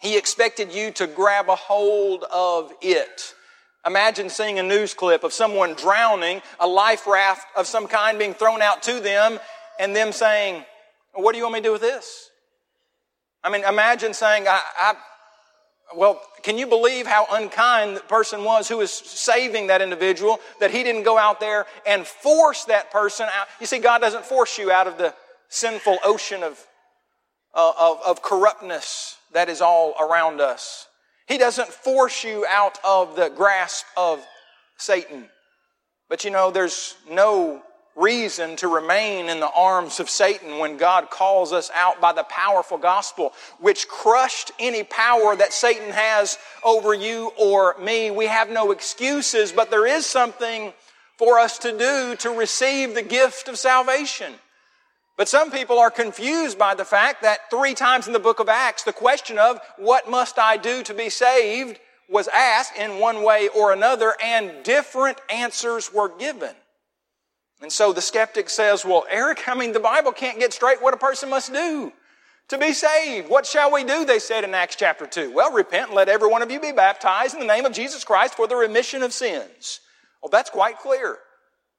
[0.00, 3.34] He expected you to grab a hold of it.
[3.86, 8.34] Imagine seeing a news clip of someone drowning, a life raft of some kind being
[8.34, 9.38] thrown out to them,
[9.78, 10.64] and them saying,
[11.14, 12.30] What do you want me to do with this?
[13.44, 14.94] I mean, imagine saying, I, I
[15.94, 20.70] Well, can you believe how unkind the person was who was saving that individual that
[20.70, 23.46] he didn't go out there and force that person out?
[23.60, 25.14] You see, God doesn't force you out of the
[25.48, 26.62] sinful ocean of,
[27.54, 30.86] uh, of, of corruptness that is all around us.
[31.26, 34.24] He doesn't force you out of the grasp of
[34.76, 35.28] Satan.
[36.08, 37.62] But you know, there's no
[37.98, 42.22] reason to remain in the arms of Satan when God calls us out by the
[42.24, 48.10] powerful gospel, which crushed any power that Satan has over you or me.
[48.10, 50.72] We have no excuses, but there is something
[51.16, 54.32] for us to do to receive the gift of salvation.
[55.16, 58.48] But some people are confused by the fact that three times in the book of
[58.48, 63.24] Acts, the question of what must I do to be saved was asked in one
[63.24, 66.54] way or another, and different answers were given.
[67.60, 70.94] And so the skeptic says, Well, Eric, I mean, the Bible can't get straight what
[70.94, 71.92] a person must do
[72.48, 73.28] to be saved.
[73.28, 74.04] What shall we do?
[74.04, 75.32] They said in Acts chapter 2.
[75.32, 78.04] Well, repent and let every one of you be baptized in the name of Jesus
[78.04, 79.80] Christ for the remission of sins.
[80.22, 81.18] Well, that's quite clear.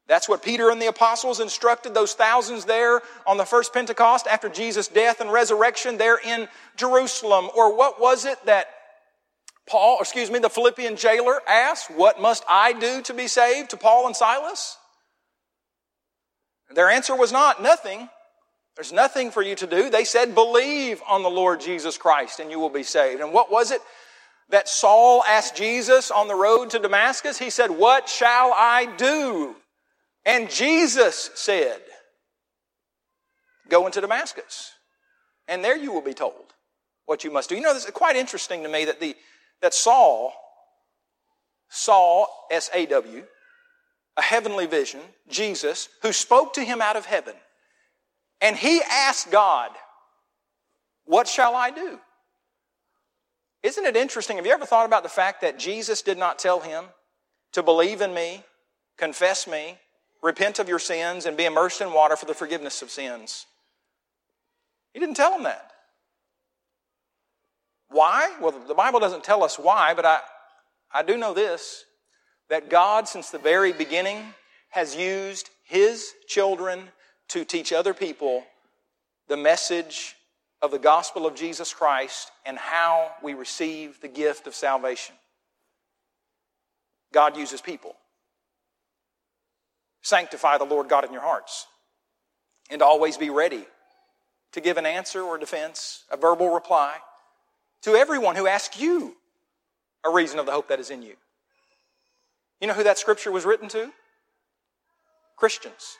[0.07, 4.49] That's what Peter and the apostles instructed those thousands there on the first Pentecost after
[4.49, 7.49] Jesus' death and resurrection there in Jerusalem.
[7.55, 8.67] Or what was it that
[9.67, 13.77] Paul, excuse me, the Philippian jailer asked, What must I do to be saved to
[13.77, 14.78] Paul and Silas?
[16.73, 18.09] Their answer was not, Nothing.
[18.75, 19.89] There's nothing for you to do.
[19.89, 23.19] They said, Believe on the Lord Jesus Christ and you will be saved.
[23.21, 23.81] And what was it
[24.49, 27.37] that Saul asked Jesus on the road to Damascus?
[27.37, 29.55] He said, What shall I do?
[30.25, 31.81] And Jesus said,
[33.67, 34.71] Go into Damascus,
[35.47, 36.53] and there you will be told
[37.05, 37.55] what you must do.
[37.55, 39.15] You know, this is quite interesting to me that the
[39.61, 40.33] that Saul
[41.69, 43.25] saw S A W
[44.19, 47.35] a heavenly vision, Jesus, who spoke to him out of heaven.
[48.41, 49.71] And he asked God,
[51.05, 51.99] What shall I do?
[53.63, 54.35] Isn't it interesting?
[54.35, 56.85] Have you ever thought about the fact that Jesus did not tell him
[57.53, 58.43] to believe in me,
[58.97, 59.77] confess me,
[60.21, 63.45] repent of your sins, and be immersed in water for the forgiveness of sins?
[64.93, 65.71] He didn't tell him that.
[67.87, 68.35] Why?
[68.41, 70.19] Well, the Bible doesn't tell us why, but I,
[70.93, 71.85] I do know this
[72.49, 74.33] that God, since the very beginning,
[74.69, 76.89] has used His children
[77.29, 78.43] to teach other people
[79.27, 80.15] the message
[80.61, 85.15] of the gospel of Jesus Christ and how we receive the gift of salvation.
[87.13, 87.95] God uses people.
[90.01, 91.67] Sanctify the Lord God in your hearts
[92.69, 93.65] and always be ready
[94.51, 96.95] to give an answer or defense, a verbal reply
[97.83, 99.15] to everyone who asks you
[100.05, 101.15] a reason of the hope that is in you.
[102.59, 103.91] You know who that scripture was written to?
[105.37, 105.97] Christians.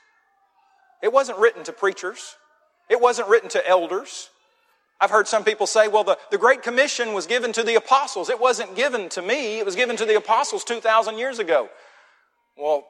[1.02, 2.36] It wasn't written to preachers.
[2.90, 4.30] It wasn't written to elders.
[5.00, 8.30] I've heard some people say, well, the, the Great Commission was given to the apostles.
[8.30, 9.60] It wasn't given to me.
[9.60, 11.70] It was given to the apostles 2,000 years ago.
[12.58, 12.86] Well,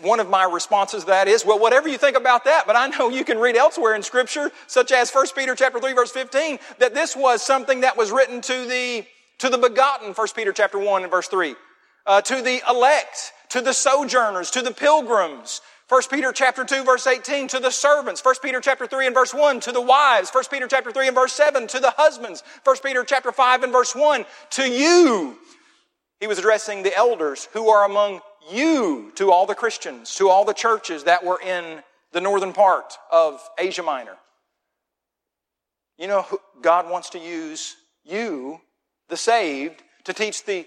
[0.00, 2.88] one of my responses to that is, well, whatever you think about that, but I
[2.88, 6.58] know you can read elsewhere in scripture, such as 1 Peter chapter 3 verse 15,
[6.78, 9.06] that this was something that was written to the,
[9.38, 11.54] to the begotten, 1 Peter chapter 1 and verse 3
[12.06, 15.60] uh, to the elect, to the sojourners, to the pilgrims.
[15.88, 18.24] 1 Peter chapter 2 verse 18 to the servants.
[18.24, 20.30] 1 Peter chapter 3 and verse 1 to the wives.
[20.30, 22.44] 1 Peter chapter 3 and verse 7 to the husbands.
[22.62, 25.36] 1 Peter chapter 5 and verse 1 to you.
[26.20, 28.20] He was addressing the elders who are among
[28.52, 31.82] you to all the Christians, to all the churches that were in
[32.12, 34.16] the northern part of Asia Minor.
[35.98, 36.26] You know,
[36.62, 38.60] God wants to use you,
[39.08, 40.66] the saved, to teach the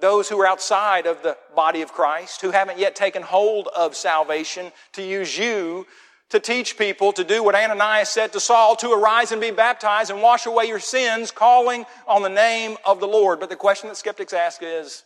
[0.00, 3.94] those who are outside of the body of Christ, who haven't yet taken hold of
[3.94, 5.86] salvation, to use you
[6.30, 10.10] to teach people to do what Ananias said to Saul, to arise and be baptized
[10.10, 13.40] and wash away your sins, calling on the name of the Lord.
[13.40, 15.02] But the question that skeptics ask is,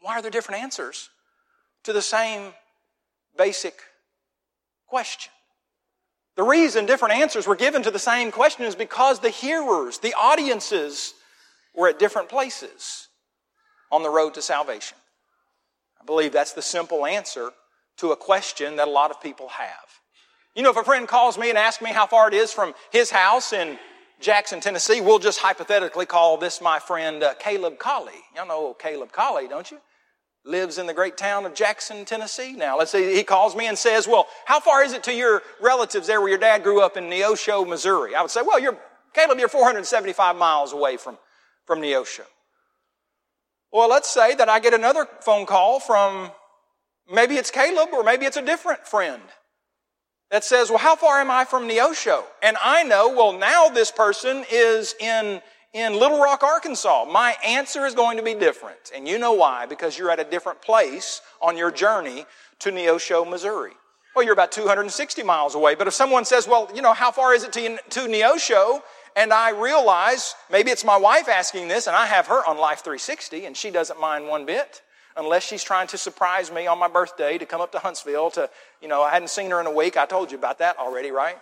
[0.00, 1.10] why are there different answers
[1.84, 2.52] to the same
[3.36, 3.74] basic
[4.86, 5.30] question?
[6.34, 10.14] The reason different answers were given to the same question is because the hearers, the
[10.14, 11.12] audiences,
[11.74, 13.08] were at different places
[13.92, 14.96] on the road to salvation?
[16.00, 17.52] I believe that's the simple answer
[17.98, 19.86] to a question that a lot of people have.
[20.56, 22.74] You know, if a friend calls me and asks me how far it is from
[22.90, 23.78] his house in
[24.20, 28.12] Jackson, Tennessee, we'll just hypothetically call this my friend uh, Caleb Colley.
[28.34, 29.78] Y'all know Caleb Colley, don't you?
[30.44, 32.52] Lives in the great town of Jackson, Tennessee.
[32.52, 35.42] Now, let's say he calls me and says, Well, how far is it to your
[35.60, 38.14] relatives there where your dad grew up in Neosho, Missouri?
[38.14, 38.76] I would say, Well, you're,
[39.14, 41.16] Caleb, you're 475 miles away from,
[41.64, 42.24] from Neosho.
[43.72, 46.30] Well, let's say that I get another phone call from
[47.10, 49.22] maybe it's Caleb or maybe it's a different friend
[50.30, 52.22] that says, Well, how far am I from Neosho?
[52.42, 55.40] And I know, well, now this person is in,
[55.72, 57.06] in Little Rock, Arkansas.
[57.10, 58.92] My answer is going to be different.
[58.94, 59.64] And you know why?
[59.64, 62.26] Because you're at a different place on your journey
[62.60, 63.72] to Neosho, Missouri.
[64.14, 65.74] Well, you're about 260 miles away.
[65.74, 68.82] But if someone says, well, you know, how far is it to, to Neosho?
[69.16, 72.78] And I realize maybe it's my wife asking this, and I have her on Life
[72.80, 74.80] 360, and she doesn't mind one bit,
[75.16, 78.48] unless she's trying to surprise me on my birthday to come up to Huntsville to,
[78.80, 79.96] you know, I hadn't seen her in a week.
[79.96, 81.36] I told you about that already, right?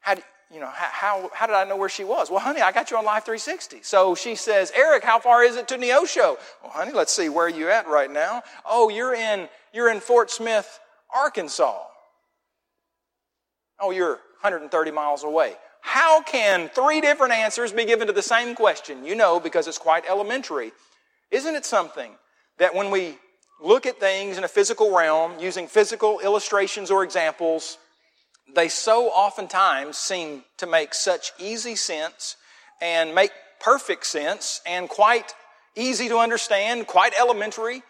[0.00, 0.16] How,
[0.52, 2.30] you know, how, how did I know where she was?
[2.30, 3.82] Well, honey, I got you on Life 360.
[3.82, 6.36] So she says, Eric, how far is it to Neosho?
[6.62, 8.42] Well, honey, let's see, where you at right now?
[8.64, 10.80] Oh, you're in, you're in Fort Smith,
[11.14, 11.78] Arkansas.
[13.78, 15.54] Oh, you're 130 miles away.
[15.86, 19.04] How can three different answers be given to the same question?
[19.04, 20.72] You know, because it's quite elementary.
[21.30, 22.10] Isn't it something
[22.58, 23.18] that when we
[23.62, 27.78] look at things in a physical realm using physical illustrations or examples,
[28.52, 32.34] they so oftentimes seem to make such easy sense
[32.82, 35.34] and make perfect sense and quite
[35.76, 37.84] easy to understand, quite elementary.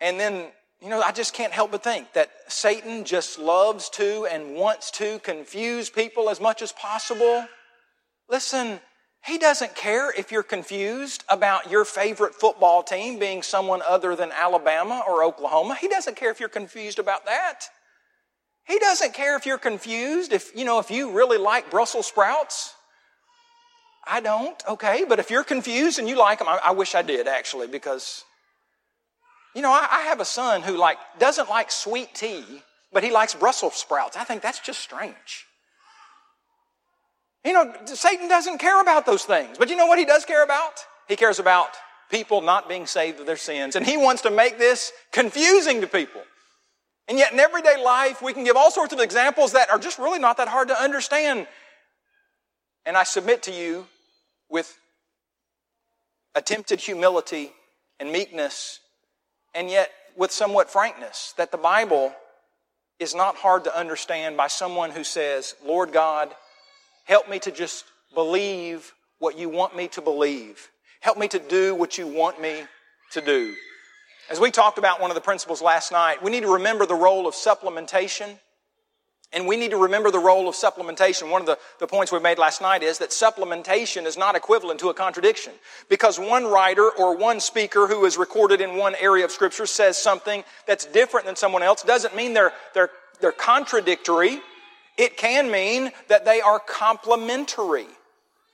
[0.00, 0.46] And then,
[0.82, 4.90] you know, I just can't help but think that Satan just loves to and wants
[4.92, 7.46] to confuse people as much as possible.
[8.28, 8.80] Listen,
[9.24, 14.32] he doesn't care if you're confused about your favorite football team being someone other than
[14.32, 15.76] Alabama or Oklahoma.
[15.80, 17.60] He doesn't care if you're confused about that.
[18.66, 22.74] He doesn't care if you're confused, if, you know, if you really like Brussels sprouts.
[24.04, 27.02] I don't, okay, but if you're confused and you like them, I, I wish I
[27.02, 28.24] did actually, because,
[29.54, 32.44] you know, I, I have a son who like, doesn't like sweet tea,
[32.92, 34.16] but he likes Brussels sprouts.
[34.16, 35.46] I think that's just strange.
[37.44, 39.58] You know, Satan doesn't care about those things.
[39.58, 40.72] But you know what he does care about?
[41.08, 41.70] He cares about
[42.10, 43.74] people not being saved of their sins.
[43.74, 46.22] And he wants to make this confusing to people.
[47.08, 49.98] And yet, in everyday life, we can give all sorts of examples that are just
[49.98, 51.48] really not that hard to understand.
[52.86, 53.86] And I submit to you
[54.48, 54.78] with
[56.34, 57.52] attempted humility
[57.98, 58.80] and meekness,
[59.54, 62.14] and yet with somewhat frankness, that the Bible
[62.98, 66.32] is not hard to understand by someone who says, Lord God,
[67.04, 67.84] Help me to just
[68.14, 70.70] believe what you want me to believe.
[71.00, 72.62] Help me to do what you want me
[73.12, 73.54] to do.
[74.30, 76.94] As we talked about one of the principles last night, we need to remember the
[76.94, 78.38] role of supplementation.
[79.34, 81.30] And we need to remember the role of supplementation.
[81.30, 84.80] One of the, the points we made last night is that supplementation is not equivalent
[84.80, 85.54] to a contradiction.
[85.88, 89.96] Because one writer or one speaker who is recorded in one area of Scripture says
[89.96, 92.90] something that's different than someone else doesn't mean they're, they're,
[93.20, 94.40] they're contradictory.
[94.98, 97.86] It can mean that they are complementary,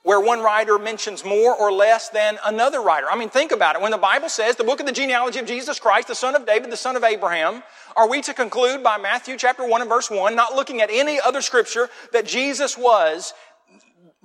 [0.03, 3.07] where one writer mentions more or less than another writer.
[3.11, 3.81] I mean, think about it.
[3.81, 6.45] When the Bible says the book of the genealogy of Jesus Christ, the son of
[6.45, 7.63] David, the son of Abraham,
[7.95, 11.19] are we to conclude by Matthew chapter 1 and verse 1, not looking at any
[11.19, 13.33] other scripture, that Jesus was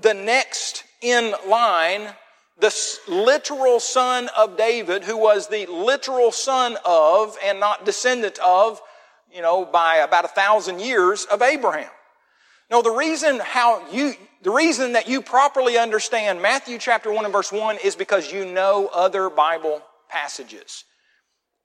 [0.01, 2.09] the next in line
[2.59, 8.81] the literal son of David, who was the literal son of and not descendant of,
[9.33, 11.91] you know, by about a thousand years of Abraham.
[12.75, 17.33] No, the reason how you, the reason that you properly understand Matthew chapter 1 and
[17.33, 20.83] verse 1 is because you know other Bible passages.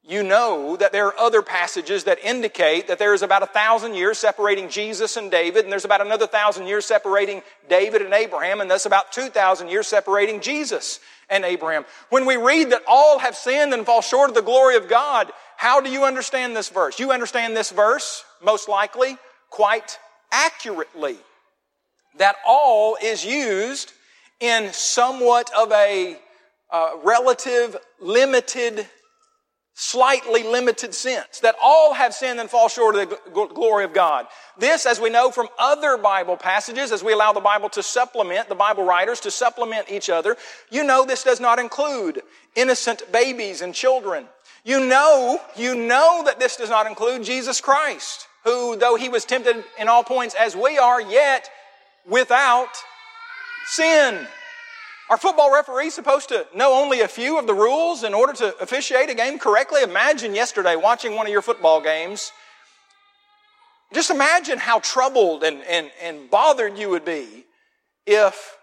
[0.03, 3.95] You know that there are other passages that indicate that there is about a thousand
[3.95, 8.61] years separating Jesus and David, and there's about another thousand years separating David and Abraham,
[8.61, 11.85] and thus about 2,000 years separating Jesus and Abraham.
[12.11, 15.31] When we read that all have sinned and fall short of the glory of God,
[15.57, 16.99] how do you understand this verse?
[16.99, 19.17] You understand this verse, most likely,
[19.49, 19.97] quite
[20.31, 21.17] accurately.
[22.17, 23.93] That all is used
[24.39, 26.17] in somewhat of a
[26.71, 28.87] uh, relative, limited,
[29.73, 31.39] slightly limited sense.
[31.39, 34.27] That all have sinned and fall short of the g- glory of God.
[34.57, 38.49] This, as we know from other Bible passages, as we allow the Bible to supplement,
[38.49, 40.35] the Bible writers to supplement each other,
[40.69, 42.21] you know this does not include
[42.55, 44.25] innocent babies and children.
[44.63, 49.25] You know, you know that this does not include Jesus Christ who, though he was
[49.25, 51.49] tempted in all points as we are, yet
[52.07, 52.69] without
[53.65, 54.27] sin.
[55.09, 58.55] Are football referees supposed to know only a few of the rules in order to
[58.59, 59.81] officiate a game correctly?
[59.81, 62.31] Imagine yesterday watching one of your football games.
[63.91, 67.45] Just imagine how troubled and, and, and bothered you would be
[68.05, 68.55] if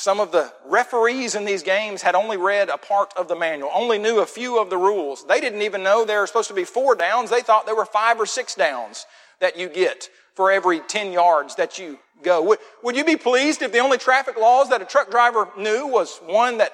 [0.00, 3.70] some of the referees in these games had only read a part of the manual,
[3.74, 5.26] only knew a few of the rules.
[5.26, 7.28] They didn't even know there were supposed to be four downs.
[7.28, 9.04] They thought there were five or six downs
[9.40, 12.42] that you get for every 10 yards that you go.
[12.44, 15.86] Would, would you be pleased if the only traffic laws that a truck driver knew
[15.86, 16.72] was one that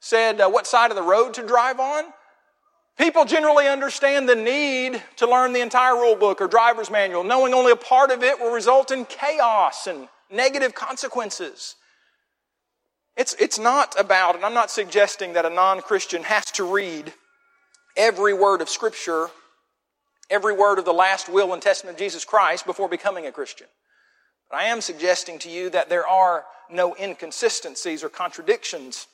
[0.00, 2.04] said uh, what side of the road to drive on?
[2.96, 7.22] People generally understand the need to learn the entire rule book or driver's manual.
[7.22, 11.76] Knowing only a part of it will result in chaos and negative consequences.
[13.16, 17.12] It's, it's not about, and I'm not suggesting that a non Christian has to read
[17.96, 19.28] every word of Scripture,
[20.30, 23.66] every word of the last will and testament of Jesus Christ before becoming a Christian.
[24.50, 29.06] But I am suggesting to you that there are no inconsistencies or contradictions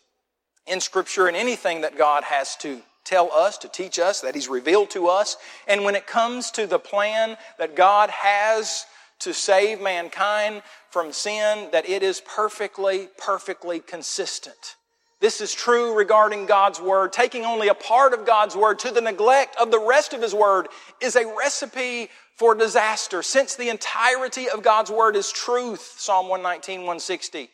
[0.67, 4.49] in Scripture in anything that God has to tell us, to teach us, that He's
[4.49, 5.37] revealed to us.
[5.67, 8.85] And when it comes to the plan that God has
[9.21, 14.77] to save mankind from sin, that it is perfectly, perfectly consistent.
[15.21, 17.13] This is true regarding God's Word.
[17.13, 20.35] Taking only a part of God's Word to the neglect of the rest of His
[20.35, 20.69] Word
[21.01, 25.97] is a recipe for disaster, since the entirety of God's Word is truth.
[25.99, 27.51] Psalm 119, 160.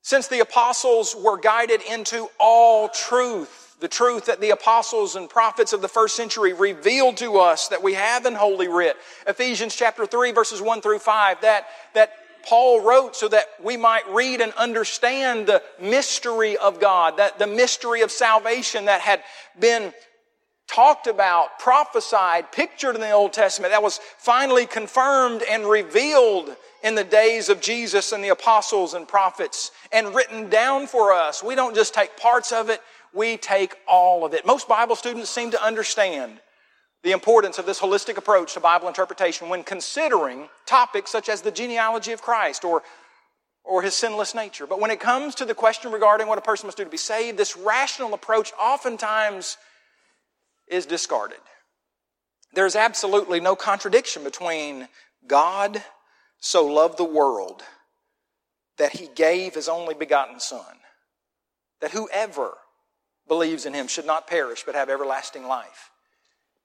[0.00, 5.72] Since the apostles were guided into all truth, the truth that the apostles and prophets
[5.72, 8.96] of the first century revealed to us that we have in Holy Writ.
[9.26, 12.12] Ephesians chapter 3 verses 1 through 5, that, that
[12.44, 17.46] Paul wrote so that we might read and understand the mystery of God, that the
[17.46, 19.22] mystery of salvation that had
[19.58, 19.92] been
[20.68, 26.54] talked about, prophesied, pictured in the Old Testament, that was finally confirmed and revealed
[26.84, 31.42] in the days of Jesus and the apostles and prophets and written down for us.
[31.42, 32.80] We don't just take parts of it,
[33.14, 34.46] we take all of it.
[34.46, 36.40] Most Bible students seem to understand
[37.02, 41.50] the importance of this holistic approach to Bible interpretation when considering topics such as the
[41.50, 42.82] genealogy of Christ or,
[43.64, 44.66] or his sinless nature.
[44.66, 46.96] But when it comes to the question regarding what a person must do to be
[46.96, 49.56] saved, this rational approach oftentimes
[50.66, 51.38] is discarded.
[52.52, 54.88] There's absolutely no contradiction between
[55.26, 55.82] God
[56.40, 57.62] so loved the world
[58.78, 60.76] that he gave his only begotten Son,
[61.80, 62.54] that whoever
[63.28, 65.90] believes in him should not perish but have everlasting life.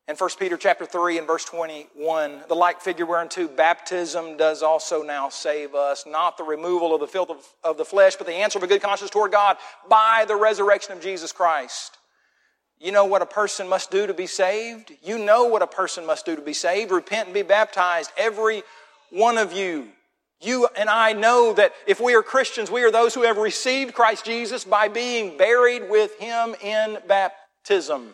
[0.06, 5.02] And 1 Peter chapter 3 and verse 21, the like figure whereunto baptism does also
[5.02, 8.34] now save us, not the removal of the filth of, of the flesh, but the
[8.34, 9.56] answer of a good conscience toward God
[9.88, 11.98] by the resurrection of Jesus Christ.
[12.80, 14.92] You know what a person must do to be saved?
[15.02, 16.92] You know what a person must do to be saved.
[16.92, 18.12] Repent and be baptized.
[18.18, 18.64] Every
[19.10, 19.88] one of you.
[20.42, 23.94] You and I know that if we are Christians, we are those who have received
[23.94, 28.14] Christ Jesus by being buried with Him in baptism.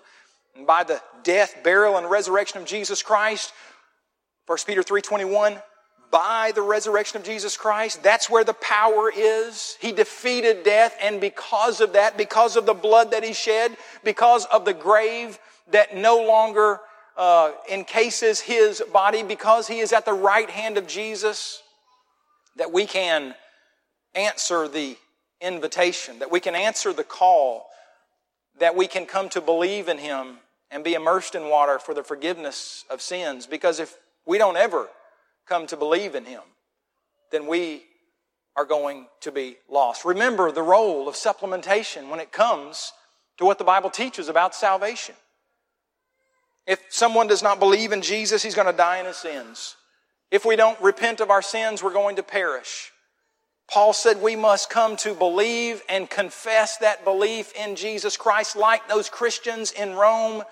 [0.55, 3.51] And by the death, burial, and resurrection of Jesus Christ,
[4.45, 5.61] 1 Peter 3.21,
[6.11, 9.78] by the resurrection of Jesus Christ, that's where the power is.
[9.80, 14.45] He defeated death, and because of that, because of the blood that He shed, because
[14.45, 15.38] of the grave
[15.72, 16.80] that no longer
[17.15, 21.61] uh, encases His body, because He is at the right hand of Jesus,
[22.60, 23.34] that we can
[24.14, 24.95] answer the
[25.41, 27.66] invitation, that we can answer the call,
[28.60, 30.38] that we can come to believe in Him
[30.70, 33.47] and be immersed in water for the forgiveness of sins.
[33.47, 34.88] Because if we don't ever
[35.47, 36.41] come to believe in Him,
[37.32, 37.84] then we
[38.55, 40.03] are going to be lost.
[40.03, 42.91] Remember the role of supplementation when it comes
[43.38, 45.16] to what the Bible teaches about salvation.
[46.68, 49.76] If someone does not believe in Jesus, he's going to die in his sins.
[50.32, 52.92] If we don't repent of our sins, we're going to perish.
[53.70, 58.88] Paul said we must come to believe and confess that belief in Jesus Christ like
[58.88, 60.44] those Christians in Rome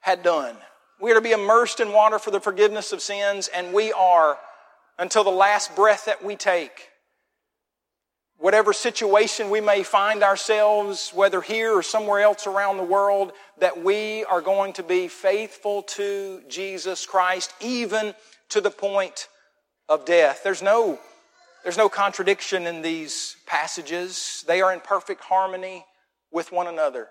[0.00, 0.56] had done.
[1.00, 4.38] We are to be immersed in water for the forgiveness of sins, and we are
[4.98, 6.89] until the last breath that we take.
[8.40, 13.84] Whatever situation we may find ourselves, whether here or somewhere else around the world, that
[13.84, 18.14] we are going to be faithful to Jesus Christ, even
[18.48, 19.28] to the point
[19.90, 20.40] of death.
[20.42, 20.98] There's no,
[21.64, 24.42] there's no contradiction in these passages.
[24.46, 25.84] They are in perfect harmony
[26.32, 27.08] with one another.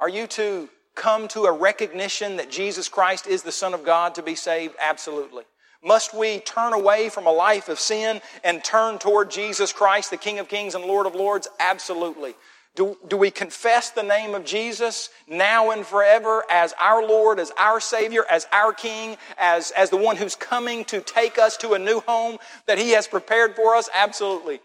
[0.00, 4.16] Are you to come to a recognition that Jesus Christ is the Son of God
[4.16, 4.74] to be saved?
[4.80, 5.44] Absolutely.
[5.82, 10.16] Must we turn away from a life of sin and turn toward Jesus Christ, the
[10.16, 11.46] King of Kings and Lord of Lords?
[11.60, 12.34] Absolutely.
[12.74, 17.50] Do, do we confess the name of Jesus now and forever as our Lord, as
[17.58, 21.72] our Savior, as our King, as, as the one who's coming to take us to
[21.72, 23.88] a new home that He has prepared for us?
[23.92, 24.60] Absolutely.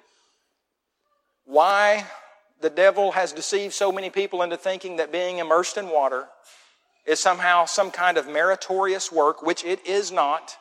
[1.45, 2.05] Why
[2.61, 6.28] the devil has deceived so many people into thinking that being immersed in water
[7.05, 10.55] is somehow some kind of meritorious work, which it is not.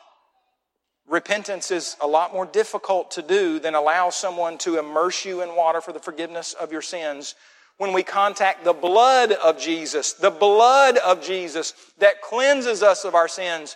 [1.07, 5.55] Repentance is a lot more difficult to do than allow someone to immerse you in
[5.55, 7.35] water for the forgiveness of your sins.
[7.77, 13.15] When we contact the blood of Jesus, the blood of Jesus that cleanses us of
[13.15, 13.75] our sins,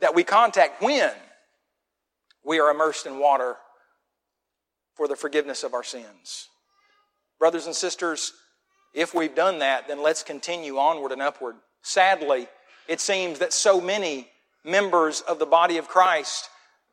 [0.00, 1.12] that we contact when
[2.44, 3.56] we are immersed in water
[4.94, 6.48] for the forgiveness of our sins.
[7.38, 8.32] Brothers and sisters,
[8.94, 11.56] if we've done that, then let's continue onward and upward.
[11.82, 12.46] Sadly,
[12.88, 14.28] it seems that so many
[14.66, 16.50] members of the body of Christ,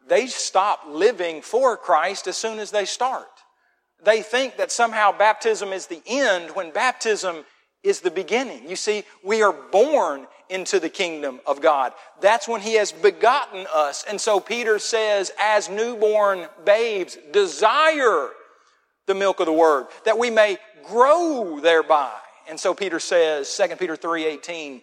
[0.07, 3.27] they stop living for Christ as soon as they start.
[4.03, 7.45] they think that somehow baptism is the end when baptism
[7.83, 8.69] is the beginning.
[8.69, 11.93] You see, we are born into the kingdom of God.
[12.21, 14.05] That's when He has begotten us.
[14.07, 18.29] And so Peter says, as newborn babes, desire
[19.07, 22.11] the milk of the word, that we may grow thereby.
[22.49, 24.81] And so Peter says, 2 Peter 3:18,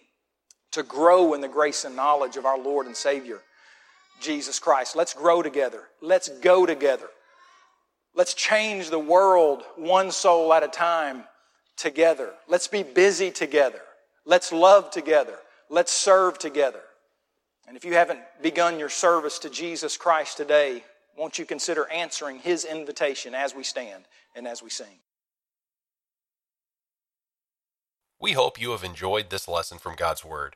[0.71, 3.39] to grow in the grace and knowledge of our Lord and Savior,
[4.21, 4.95] Jesus Christ.
[4.95, 5.83] Let's grow together.
[6.01, 7.07] Let's go together.
[8.15, 11.23] Let's change the world one soul at a time
[11.77, 12.31] together.
[12.47, 13.81] Let's be busy together.
[14.25, 15.35] Let's love together.
[15.69, 16.81] Let's serve together.
[17.67, 20.83] And if you haven't begun your service to Jesus Christ today,
[21.17, 24.03] won't you consider answering His invitation as we stand
[24.35, 24.99] and as we sing?
[28.19, 30.55] We hope you have enjoyed this lesson from God's Word.